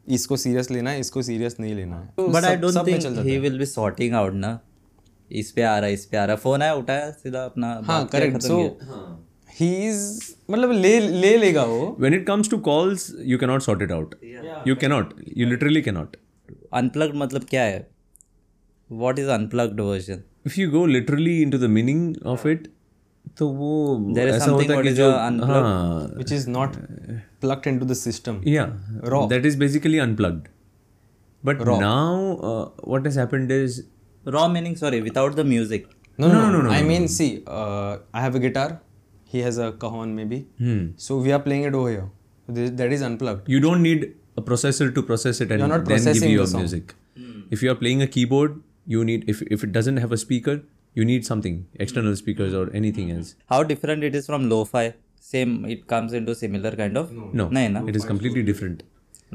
[0.09, 2.29] इसको सीरियस लेना है इसको सीरियस नहीं लेना है तो
[2.73, 4.59] think चल जाता he है। will be sorting out ना
[5.33, 8.07] इस पे आ रहा है इस पे आ रहा फ़ोन आया उठाया सीधा अपना हाँ
[8.13, 8.79] करेक्ट सो
[9.61, 13.85] ही इज़ मतलब ले ले लेगा वो when it comes to calls you cannot sort
[13.87, 14.15] it out
[14.69, 16.17] you cannot you literally cannot
[16.75, 17.87] unplugged मतलब क्या है
[18.93, 22.03] what is unplugged version if you go literally into the meaning
[22.35, 22.69] of it
[23.38, 23.70] तो वो
[24.16, 25.66] There is ऐसा something होता है what कि is जो a unplugged.
[25.66, 26.78] हाँ which is not
[27.46, 28.42] plugged into the system.
[28.56, 28.74] yeah
[29.16, 29.22] Raw.
[29.34, 30.48] that is basically unplugged
[31.50, 33.82] but now uh, what has happened is
[34.34, 35.88] raw meaning sorry without the music
[36.22, 36.70] No, no, no, no.
[36.74, 37.28] I mean, see,
[37.60, 38.66] uh, I have a guitar.
[39.30, 40.38] He has a cajon, maybe.
[40.66, 42.04] hmm, So we are playing it over here.
[42.58, 43.50] This, that is unplugged.
[43.54, 44.04] you don't need
[44.42, 46.62] a processor to process it and You're not then give processing you the your song.
[46.66, 46.94] music
[47.58, 48.60] if you are playing a keyboard
[48.96, 50.56] you need if, if it doesn't have a speaker
[51.00, 54.92] you need something external speakers or anything else how different it is from lofi
[55.32, 58.84] same it comes into similar kind of no नहीं ना it is completely different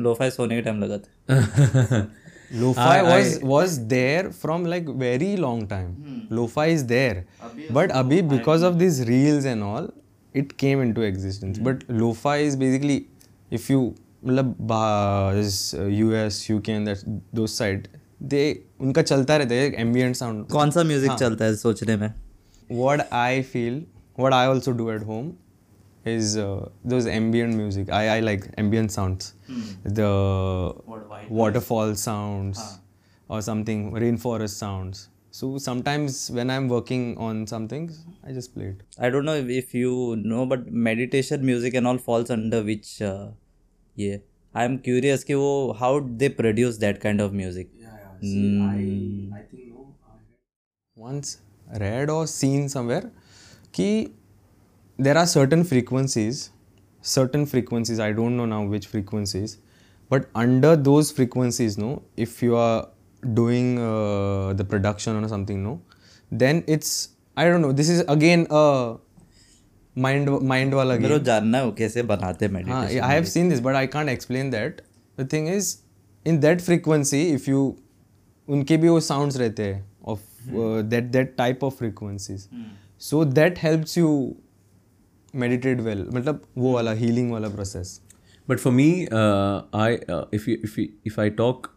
[0.06, 2.06] lofi सोने के time लगा था
[2.60, 5.88] Lo-fi was was there from like very long time.
[6.36, 7.24] Lo-fi is there,
[7.78, 9.88] but abhi because of these reels and all,
[10.42, 11.58] it came into existence.
[11.66, 12.96] But lo-fi is basically
[13.58, 13.82] if you
[14.24, 17.04] मतलब बा- this uh, US UK and that
[17.40, 17.90] those side
[18.29, 20.51] they उनका चलता रहता है ambient sound.
[20.51, 21.17] कौन सा music हाँ.
[21.17, 22.13] चलता है सोचने में
[22.69, 23.81] what I feel,
[24.15, 25.37] what I also do at home
[26.05, 27.89] is uh, those ambient music.
[27.89, 29.33] I, I like ambient sounds.
[29.83, 30.73] The
[31.29, 32.79] waterfall sounds
[33.29, 35.09] or something, rainforest sounds.
[35.31, 37.91] So sometimes when I'm working on something,
[38.23, 38.83] I just play it.
[38.99, 43.01] I don't know if, if you know, but meditation music and all falls under which
[43.01, 43.29] uh,
[43.95, 44.17] yeah.
[44.53, 47.69] I am curious कि वो how they produce that kind of music.
[50.97, 51.37] Once
[51.77, 53.11] read और seen somewhere
[53.73, 53.87] कि
[54.99, 56.49] there are certain frequencies
[57.03, 59.57] certain frequencies I don't know now which frequencies
[60.11, 62.81] but under those frequencies no if you are
[63.23, 63.77] doing
[64.57, 65.79] the production और something no
[66.31, 66.93] then it's
[67.37, 68.47] I don't know this is again
[69.95, 73.87] mind mind वाला game जानना है कैसे बनाते हैं I have seen this but I
[73.87, 74.81] can't explain that
[75.17, 75.75] the thing is
[76.25, 77.75] in that frequency if you
[78.47, 80.21] उनके भी वो साउंड्स रहते हैं of
[80.85, 82.47] that that type of frequencies
[83.01, 84.09] so that helps you
[85.33, 87.99] meditate well मतलब वो वाला हीलिंग वाला process
[88.47, 88.89] but for me
[89.75, 89.97] I
[91.05, 91.67] if I talk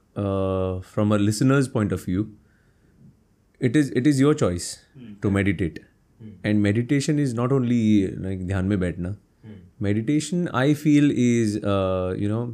[0.94, 2.26] from a listener's point of view
[3.60, 4.76] it is it is your choice
[5.22, 5.78] to meditate
[6.46, 9.16] and meditation is not only like ध्यान में बैठना
[9.82, 11.56] meditation I feel is
[12.22, 12.44] you know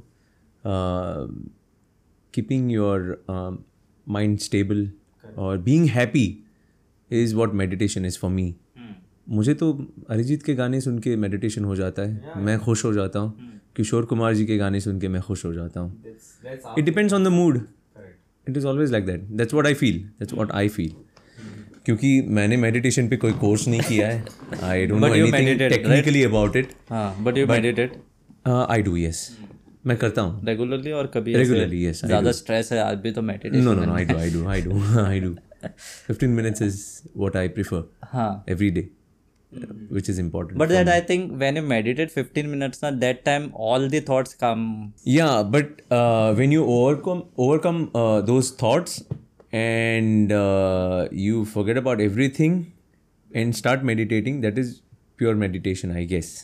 [2.35, 3.17] keeping your
[4.17, 4.91] keeping stable
[5.39, 6.29] और mind stable or being happy
[7.11, 8.55] is what meditation is for me
[9.29, 12.37] मुझे तो अरिजीत के गाने सुन के meditation हो जाता है। Yeah.
[12.37, 13.77] मैं खुश हो जाता हूँ। Hmm.
[13.77, 16.05] किशोर कुमार जी के गाने सुन के मैं खुश हो जाता हूँ।
[16.79, 17.61] It depends on the mood
[18.49, 20.93] it is always like that that's what I feel that's what I feel
[21.85, 24.25] क्योंकि मैंने मेडिटेशन पे कोई कोर्स नहीं किया है।
[24.63, 27.93] I don't know anything technically about it हाँ but you meditate
[28.47, 29.39] I do yes
[29.85, 33.65] मैं करता हूँ। रेगुलरली और कभी रेगुलरली यस ज़्यादा स्ट्रेस है आज भी तो meditation
[33.65, 35.35] no no I do I do I do I do
[36.11, 36.83] 15 minutes is
[37.17, 38.89] what I prefer हाँ। Everyday
[39.53, 43.51] which is important but that I think when you meditate 15 minutes ना that time
[43.71, 44.65] all the thoughts come
[45.09, 47.87] या but when you overcome overcome
[48.27, 49.03] those thoughts
[49.55, 50.33] and
[51.21, 52.65] you forget about everything
[53.31, 54.75] and start meditating that is
[55.19, 56.35] pure meditation I guess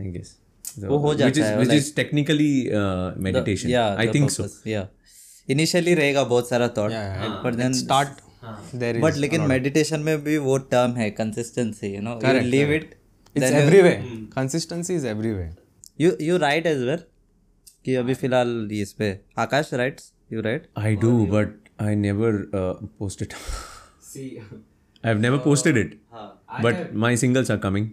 [0.00, 0.36] I guess
[0.78, 2.52] वो हो जाता है which is technically
[3.18, 4.88] meditation I think so yeah
[5.48, 6.92] initially रहेगा बहुत सारा thought
[7.44, 8.08] पर then start
[8.74, 12.72] there is but लेकिन meditation में भी वो टर्म है consistency you know you leave
[12.72, 12.94] it
[13.36, 15.56] it's everywhere consistency is everywhere
[16.00, 16.98] you you right as well
[17.84, 21.48] कि अभी फ़िलहाल इस पे। Aakash writes you write I do but
[21.80, 22.42] I never
[22.98, 23.32] posted
[24.04, 26.00] see I have never posted it
[26.62, 27.90] but my singles are coming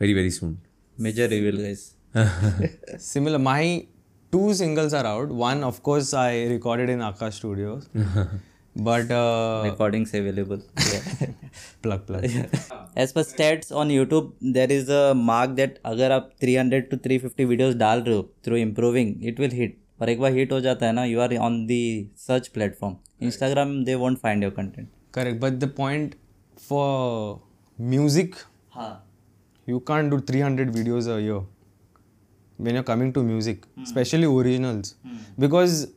[0.00, 0.58] very very soon
[1.00, 1.90] major reveal guys
[2.98, 3.38] similar.
[3.38, 3.86] My
[4.32, 5.28] two singles are out.
[5.28, 7.88] One, of course, I recorded in Akash Studios.
[8.76, 10.60] but uh, Recordings available.
[10.92, 11.26] Yeah.
[11.82, 12.24] plug plug.
[12.28, 12.46] yeah.
[12.96, 17.46] As per stats on YouTube, there is a mark that अगर आप 300 to 350
[17.54, 19.80] videos डाल रहे हो through improving, it will hit.
[20.00, 21.82] और एक बार hit हो जाता है ना you are on the
[22.18, 22.96] search platform
[23.26, 25.38] Instagram they won't find your content Correct.
[25.42, 26.14] But the point
[26.68, 27.40] for
[27.92, 28.34] music,
[28.74, 28.92] हाँ
[29.72, 31.38] you can't do 300 videos a year
[32.57, 34.95] when you're coming to music, especially originals.
[35.37, 35.87] Because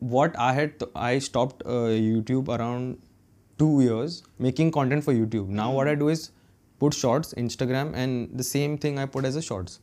[0.00, 2.98] what I had, I stopped uh, YouTube around
[3.58, 5.48] two years making content for YouTube.
[5.48, 6.30] Now what I do is
[6.80, 9.80] put shorts, Instagram, and the same thing I put as a shorts.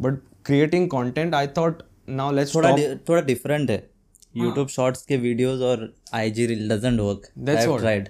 [0.00, 2.78] But creating content, I thought now let's थोड़ा stop.
[2.78, 3.76] di- थोड़ा different है
[4.36, 7.80] YouTube shorts के videos और IG reel doesn't work That's what.
[7.80, 8.08] Tried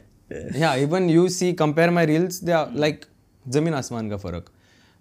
[0.60, 3.02] yeah even you see compare my reels they are like
[3.56, 4.46] zameen asman ka farak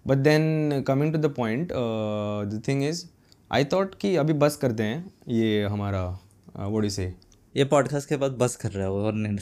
[0.07, 3.05] But then uh, coming to the point uh, the thing is
[3.51, 6.19] i thought कि अभी बस करते हैं ये हमारा
[6.59, 7.11] uh, what do
[7.55, 9.35] ये podcast के बाद बस कर रहा है वो और नहीं।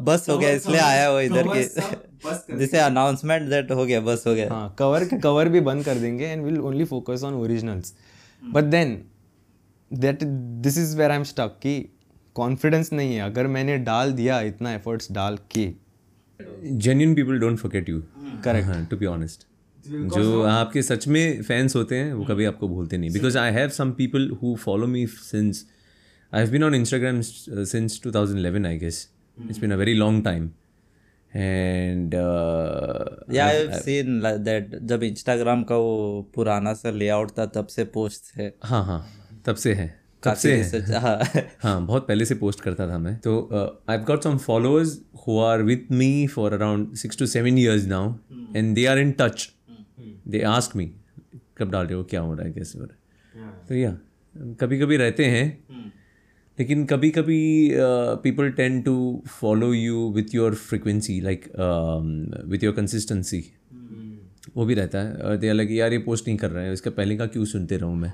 [0.00, 4.34] बस हो गया इसलिए आया वो इधर के। जिसे अनाउंसमेंट दैट हो गया बस हो
[4.34, 7.94] गया। हाँ कवर कवर भी बंद कर देंगे and will only focus on originals
[8.44, 9.04] but then
[9.92, 10.18] that
[10.62, 11.96] this is where I am stuck कि
[12.34, 15.90] कॉन्फिडेंस नहीं है। अगर मैंने डाल दिया इतना एफर्ट्स डाल के।
[16.64, 17.88] Genuine people don't forget
[18.32, 18.42] you.
[18.42, 18.90] Correct.
[18.90, 19.46] to be honest.
[19.86, 23.68] जो आपके सच में फैंस होते हैं वो कभी आपको भूलते नहीं because I have
[23.68, 25.64] some people who follow me since
[26.32, 30.50] I have been on Instagram since 2011 I guess it's been a very long time
[31.32, 32.14] and
[33.34, 37.84] yeah I have seen that जब इंस्टाग्राम का वो पुराना सा लेआउट था तब से
[37.96, 39.04] post है हाँ हाँ
[39.46, 39.88] तब से है
[40.22, 41.18] काफ़ी से हाँ?
[41.62, 43.32] हाँ। बहुत पहले से पोस्ट करता था मैं। तो
[43.88, 47.86] I have got some followers who are with me for around six two seven years
[47.86, 48.14] now
[48.56, 49.48] and they are in touch
[50.28, 50.90] they ask me
[51.58, 52.04] कब डाल रहे हो?
[52.04, 52.52] क्या हो रहा है?
[52.52, 52.98] कैसे हो रहा है?
[53.68, 53.98] तो या
[54.60, 55.48] कभी कभी रहते हैं
[56.58, 57.40] लेकिन कभी कभी
[58.22, 58.94] people tend to
[59.30, 61.44] follow you with your frequency like
[62.46, 63.44] with your consistency
[64.56, 67.16] वो भी रहता है। दे लाइक यार ये पोस्ट नहीं कर रहे हैं। इसका पहले
[67.16, 68.12] का क्यों सुनते रहूँ मैं?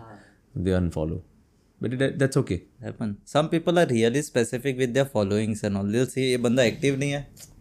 [0.58, 1.24] They unfollow
[1.82, 6.18] but that's okay happen some people are really specific with their followings and all this
[6.18, 7.56] ये बंदा एक्टिव नहीं है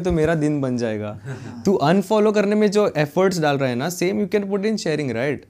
[0.00, 1.20] तो मेरा दिन बन जाएगा।
[1.64, 4.76] तू अनफॉलो करने में जो एफर्ट्स डाल रहा है ना same you can put in
[4.76, 5.46] sharing right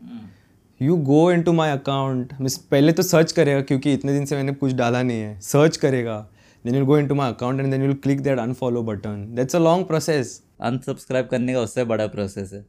[0.85, 4.37] you go in to my account मीस पहले तो सर्च करेगा क्योंकि इतने दिन से
[4.37, 6.19] मैंने कुछ डाला नहीं है। सर्च करेगा।
[6.65, 9.57] Then you go in to my account and then you click that unfollow button that's
[9.57, 12.65] a long process unsubscribe करने का उससे बड़ा प्रोसेस है।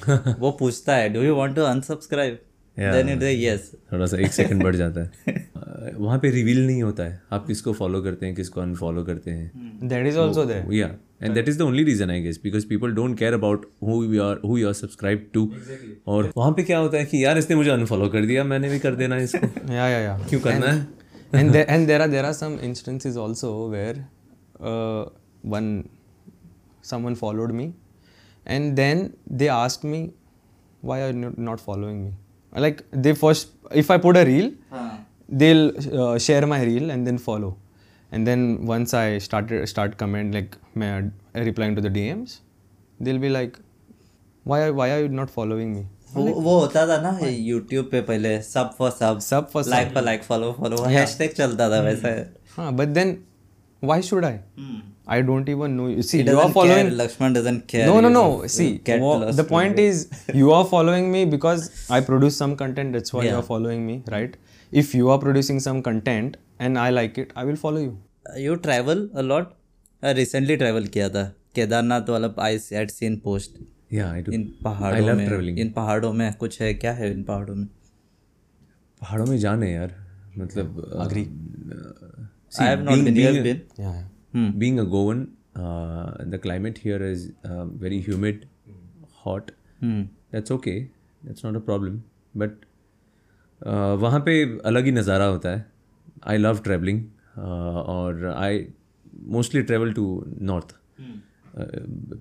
[0.38, 2.38] वो पूछता है do you want to unsubscribe
[2.76, 5.10] then it yes थोड़ा सा एक सेकंड बढ़ जाता है।
[5.96, 9.80] वहाँ पे रिवील नहीं होता है। आप किसको फॉलो करते हैं किसको अनफॉलो करते हैं।
[9.88, 10.86] That is also there yeah
[11.22, 14.22] and that is the only reason I guess because people don't care about who you
[14.22, 15.52] are who you are subscribe to
[16.06, 18.78] और वहाँ पे क्या होता है कि यार इसने मुझे अनफॉलो कर दिया मैंने भी
[18.78, 21.00] कर देना है इसको। या या या क्यों करना है?
[21.32, 24.08] and there, and there are there are some instances also where
[24.60, 25.04] uh,
[25.42, 25.88] one
[26.82, 27.74] someone followed me
[28.46, 30.00] and then they asked me
[30.82, 32.12] why are you not following me?
[32.52, 34.50] Like they first if i put a reel
[35.41, 35.67] they'll
[36.01, 37.51] uh, share my reel and then follow
[38.11, 41.11] and then once I started start comment like मैं
[41.47, 42.35] replying to the DMs,
[42.99, 43.57] they'll be like,
[44.51, 45.83] why are- why are you not following me?
[46.15, 50.03] वो वो होता था ना YouTube पे पहले सब for sub Sub for like पर
[50.03, 52.13] लाइक फॉलो फॉलो हैशटैग चलता था वैसे
[52.57, 53.09] Huh, but then
[53.91, 54.35] why should I?
[55.15, 56.03] I don't even know you.
[56.11, 56.87] See, He you are doesn't following.
[56.87, 56.93] care.
[56.99, 57.87] Lakshman doesn't care.
[57.89, 58.23] No, no, He's no.
[58.45, 59.99] a See, cat wha- lost the point is,
[60.43, 61.67] you are following me because
[61.97, 62.93] I produce some content.
[62.97, 63.41] That's why you Yeah.
[63.41, 64.37] are following me, right?
[64.81, 67.93] If you are producing some content and I like it, I will follow you.
[68.39, 69.49] You travel a lot
[70.19, 71.23] recently travel किया था
[71.55, 73.57] केदारनाथ वाला I had seen post
[73.95, 74.31] Yeah, I do.
[74.33, 75.57] In I पहाड़ों love में traveling.
[75.63, 77.67] इन पहाड़ों में कुछ है क्या है इन पहाड़ों में
[79.01, 79.93] पहाड़ों में जाने यार
[80.37, 81.25] मतलब Agree.
[82.61, 84.01] I have not been you been Yeah.
[84.61, 85.19] being a Goan,
[85.65, 88.41] uh, the climate here is uh, very humid,
[89.25, 89.51] hot.
[90.35, 90.77] That's okay.
[91.27, 91.93] That's not a problem.
[92.41, 92.68] But uh,
[93.66, 95.66] वहाँ पे अलग ही नज़ारा होता है।
[96.26, 97.04] आई लव ट्रैवलिंग
[97.38, 98.66] और I
[99.24, 100.74] mostly travel to north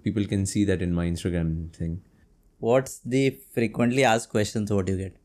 [0.03, 1.97] people can see that in my Instagram thing
[2.63, 5.15] what's the frequently ask questions what you get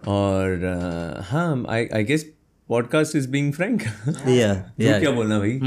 [0.07, 0.57] और
[1.19, 2.33] uh, हाँ I I guess
[2.67, 3.81] podcast is being frank
[4.27, 5.59] yeah yeah क्या बोलना भाई?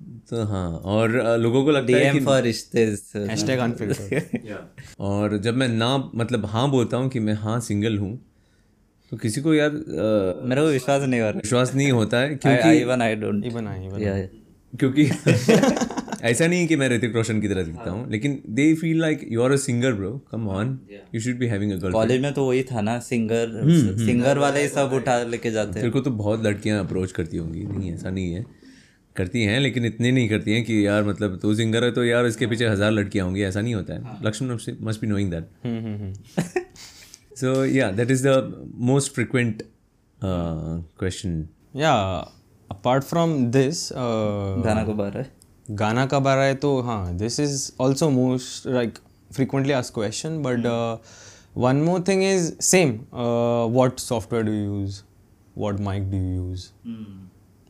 [0.00, 2.84] तो हाँ और लोगों को लगता है कि फॉर रिश्ते
[5.00, 8.18] और जब मैं ना मतलब हाँ बोलता हूँ कि मैं हाँ सिंगल हूँ
[9.12, 12.28] तो किसी को यार अ, मेरे को विश्वास नहीं हो रहा। विश्वास नहीं होता है
[12.28, 14.16] आई क्योंकि even I don't Even I, even या
[14.72, 15.04] क्योंकि
[16.24, 19.42] ऐसा नहीं कि मैं ऋतिक रोशन की तरह दिखता हूँ लेकिन they feel like you
[19.42, 20.78] are a singer bro come on
[21.14, 23.46] you should be having a girl college में तो वही था ना सिंगर
[24.06, 27.64] सिंगर वाले सब उठा लेके जाते हैं। तेरे को तो बहुत लड़कियाँ अप्रोच करती होंगी
[27.64, 28.59] नहीं ऐसा नहीं है।
[29.20, 32.26] करती हैं लेकिन इतनी नहीं करती हैं कि यार मतलब तो सिंगर है तो यार
[32.26, 35.46] इसके पीछे हज़ार लड़कियाँ होंगी ऐसा नहीं होता है। Laxman must be knowing that
[37.38, 39.62] so yeah that is the most frequent
[40.20, 41.92] question yeah
[42.70, 45.26] apart from this गाना का बारा है?
[45.68, 48.98] गाना का बारा है तो हाँ this is also most like
[49.32, 50.66] frequently आज question but
[51.56, 52.98] one more thing is same
[53.74, 55.00] what software do use
[55.58, 56.66] what mic do use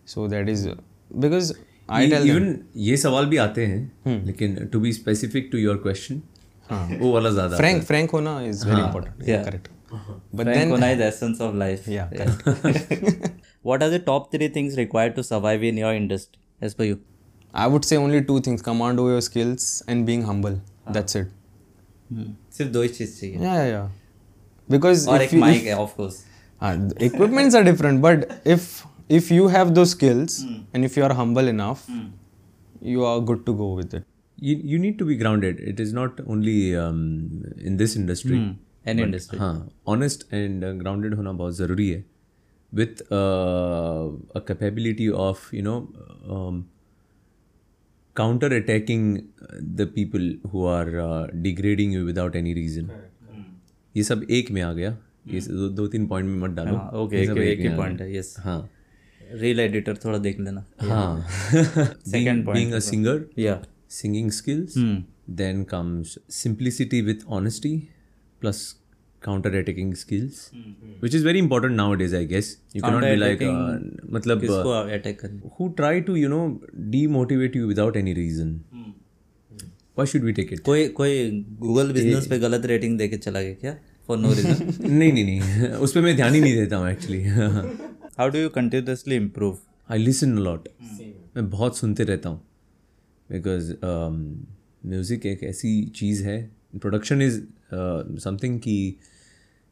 [0.06, 0.68] so that is
[1.10, 5.76] i tell them even ये सवाल भी आते हैं लेकिन to be specific to your
[5.86, 6.22] question
[7.00, 9.44] वो वाला ज़्यादा frank frank hona is very important yeah, Yeah.
[9.50, 11.86] correct but Frank then Ona is the essence of life.
[11.92, 12.10] Yeah,
[13.62, 16.98] what are the top three things required to survive in your industry, as per you?
[17.62, 20.58] i would say only two things command over your skills and being humble
[20.98, 21.32] that's it
[22.58, 23.88] सिर्फ़ दो ही चीज़ चाहिए yeah yeah, yeah.
[24.74, 26.24] because और if एक mic है of course
[26.68, 28.24] Uh, the equipments are different, but
[29.18, 30.56] if you have those skills mm.
[30.72, 32.08] and if you are humble enough, mm.
[32.80, 34.04] you are good to go with it.
[34.38, 37.00] you, you need to be grounded it is not only um,
[37.68, 38.50] in this industry mm.
[38.88, 42.04] Any industry हाँ honest and grounded होना बहुत ज़रूरी है
[42.72, 45.74] with a capability of you know
[48.16, 49.16] counter attacking
[49.76, 50.90] the people who are
[51.42, 52.90] degrading you without any reason
[53.94, 54.96] ये सब एक में आ गया
[55.28, 58.00] ये दो, दो तीन पॉइंट में मत डालो ओके ये एक सब एक में पॉइंट
[58.00, 58.60] है यस हाँ
[59.34, 60.66] रील एडिटर थोड़ा देख लेना।
[62.78, 64.74] सिंगर या singing skills
[65.30, 67.88] then comes simplicity with honesty
[68.40, 68.76] plus
[69.22, 70.50] counter attacking skills
[71.02, 73.38] which is very important now it is I guess you can be like
[74.10, 74.44] मतलब
[75.60, 78.60] who try to you know demotivate you without any reason
[79.98, 83.54] why should we take it कोई कोई Google business पे गलत rating दे चला गया
[83.54, 83.78] क्या?
[84.06, 87.24] For no reason नहीं नहीं नहीं। उस पर मैं ध्यान ही नहीं देता हूँ actually
[88.20, 89.58] how do you continuously improve
[89.90, 90.68] I listen lot
[91.36, 92.42] मैं बहुत सुनते रहता हूँ।
[93.32, 93.74] बिकॉज़
[94.86, 97.42] म्यूज़िक एक ऐसी चीज़ है। प्रोडक्शन इज़
[98.20, 98.96] समथिंग कि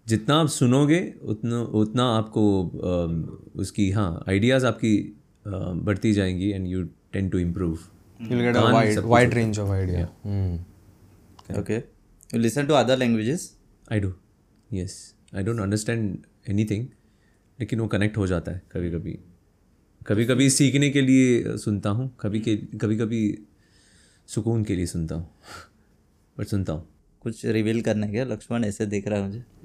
[0.08, 6.66] जितना आप सुनोगे उतना उतना आपको um, उसकी हाँ आइडियाज़ आपकी uh, बढ़ती जाएँगी and
[6.66, 7.78] you tend to improve
[8.20, 10.06] You'll get a wide wide range of idea.
[10.06, 10.58] Hmm.
[11.58, 13.58] Okay you listen to other languages
[13.92, 14.12] I do
[14.72, 16.64] yes I don't understand any
[17.60, 19.18] लेकिन वो कनेक्ट हो जाता है कभी कभी
[20.06, 23.38] कभी कभी सीखने के लिए सुनता हूँ कभी के कभी कभी
[24.26, 25.30] सुकून के लिए सुनता हूँ
[26.38, 26.88] पर सुनता हूँ।
[27.20, 28.24] कुछ रिवील करना क्या?
[28.24, 29.44] लक्ष्मण ऐसे देख रहा है मुझे।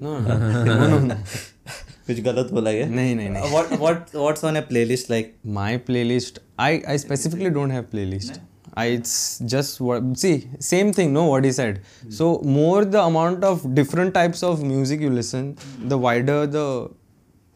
[2.06, 2.88] कुछ गलत बोला गया?
[2.88, 3.72] नहीं नहीं नहीं। What
[4.14, 8.40] what play list like my play list I I specifically don't have play list
[8.76, 9.78] I it's just
[10.16, 14.60] see same thing no what is said so more the amount of different types of
[14.60, 15.54] music you listen
[15.84, 16.88] the wider the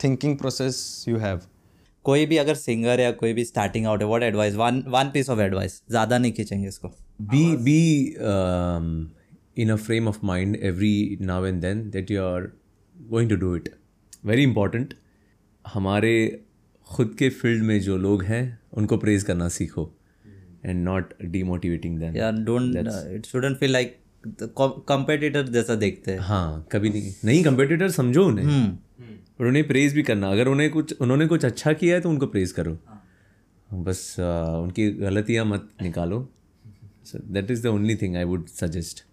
[0.05, 1.41] thinking process you have
[2.05, 5.31] कोई भी अगर singer या कोई भी starting out है what advice one one piece
[5.31, 6.95] of advice ज़्यादा नहीं खींचेंगे इसको।
[7.31, 7.81] Be be
[8.33, 8.91] um,
[9.63, 12.45] in a frame of mind every now and then that you are
[12.97, 13.69] going to do it.
[14.25, 14.95] Very important.
[15.65, 16.13] हमारे
[16.87, 18.43] खुद के फ़ील्ड में जो लोग हैं
[18.79, 19.91] उनको प्रेज करना सीखो
[20.65, 22.77] and not demotivating them yeah don't
[23.15, 23.97] it shouldn't feel like
[24.89, 28.79] competitor जैसा देखते हैं। हाँ कभी नहीं नहीं कंपेटिटर समझो उन्हें।
[29.41, 32.27] और उन्हें प्रेज भी करना। अगर उन्हें कुछ उन्होंने कुछ अच्छा किया है तो उनको
[32.27, 32.79] प्रेज करो।
[33.75, 36.29] बस आ, उनकी गलतियाँ मत निकालो।
[37.17, 39.05] That is the only thing I would suggest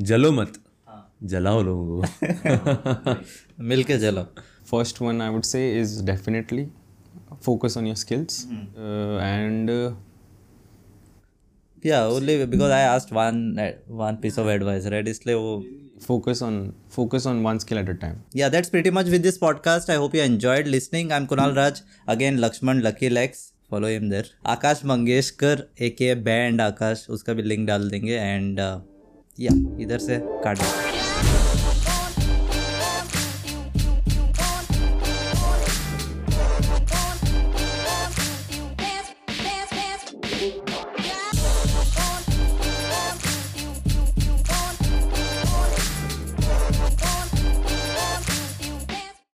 [0.00, 0.52] जलो मत।
[1.22, 3.14] जलाओ लोगों को।
[3.64, 4.26] मिलके चलो
[4.70, 6.62] First one I would say is definitely
[7.46, 8.34] focus on your skills.
[8.50, 9.94] uh, and uh,
[11.86, 15.64] yeah only because I asked one one piece of advice right इसलिए वो
[16.00, 18.22] focus on focus on one skill at a time.
[18.32, 21.80] yeah that's pretty much with this podcast i hope you enjoyed listening i'm kunal raj
[22.06, 25.56] again lakshman lucky lex follow him there akash mangeshkar
[25.88, 28.60] aka band akash उसका भी link डाल देंगे and
[29.40, 30.58] या इधर से काट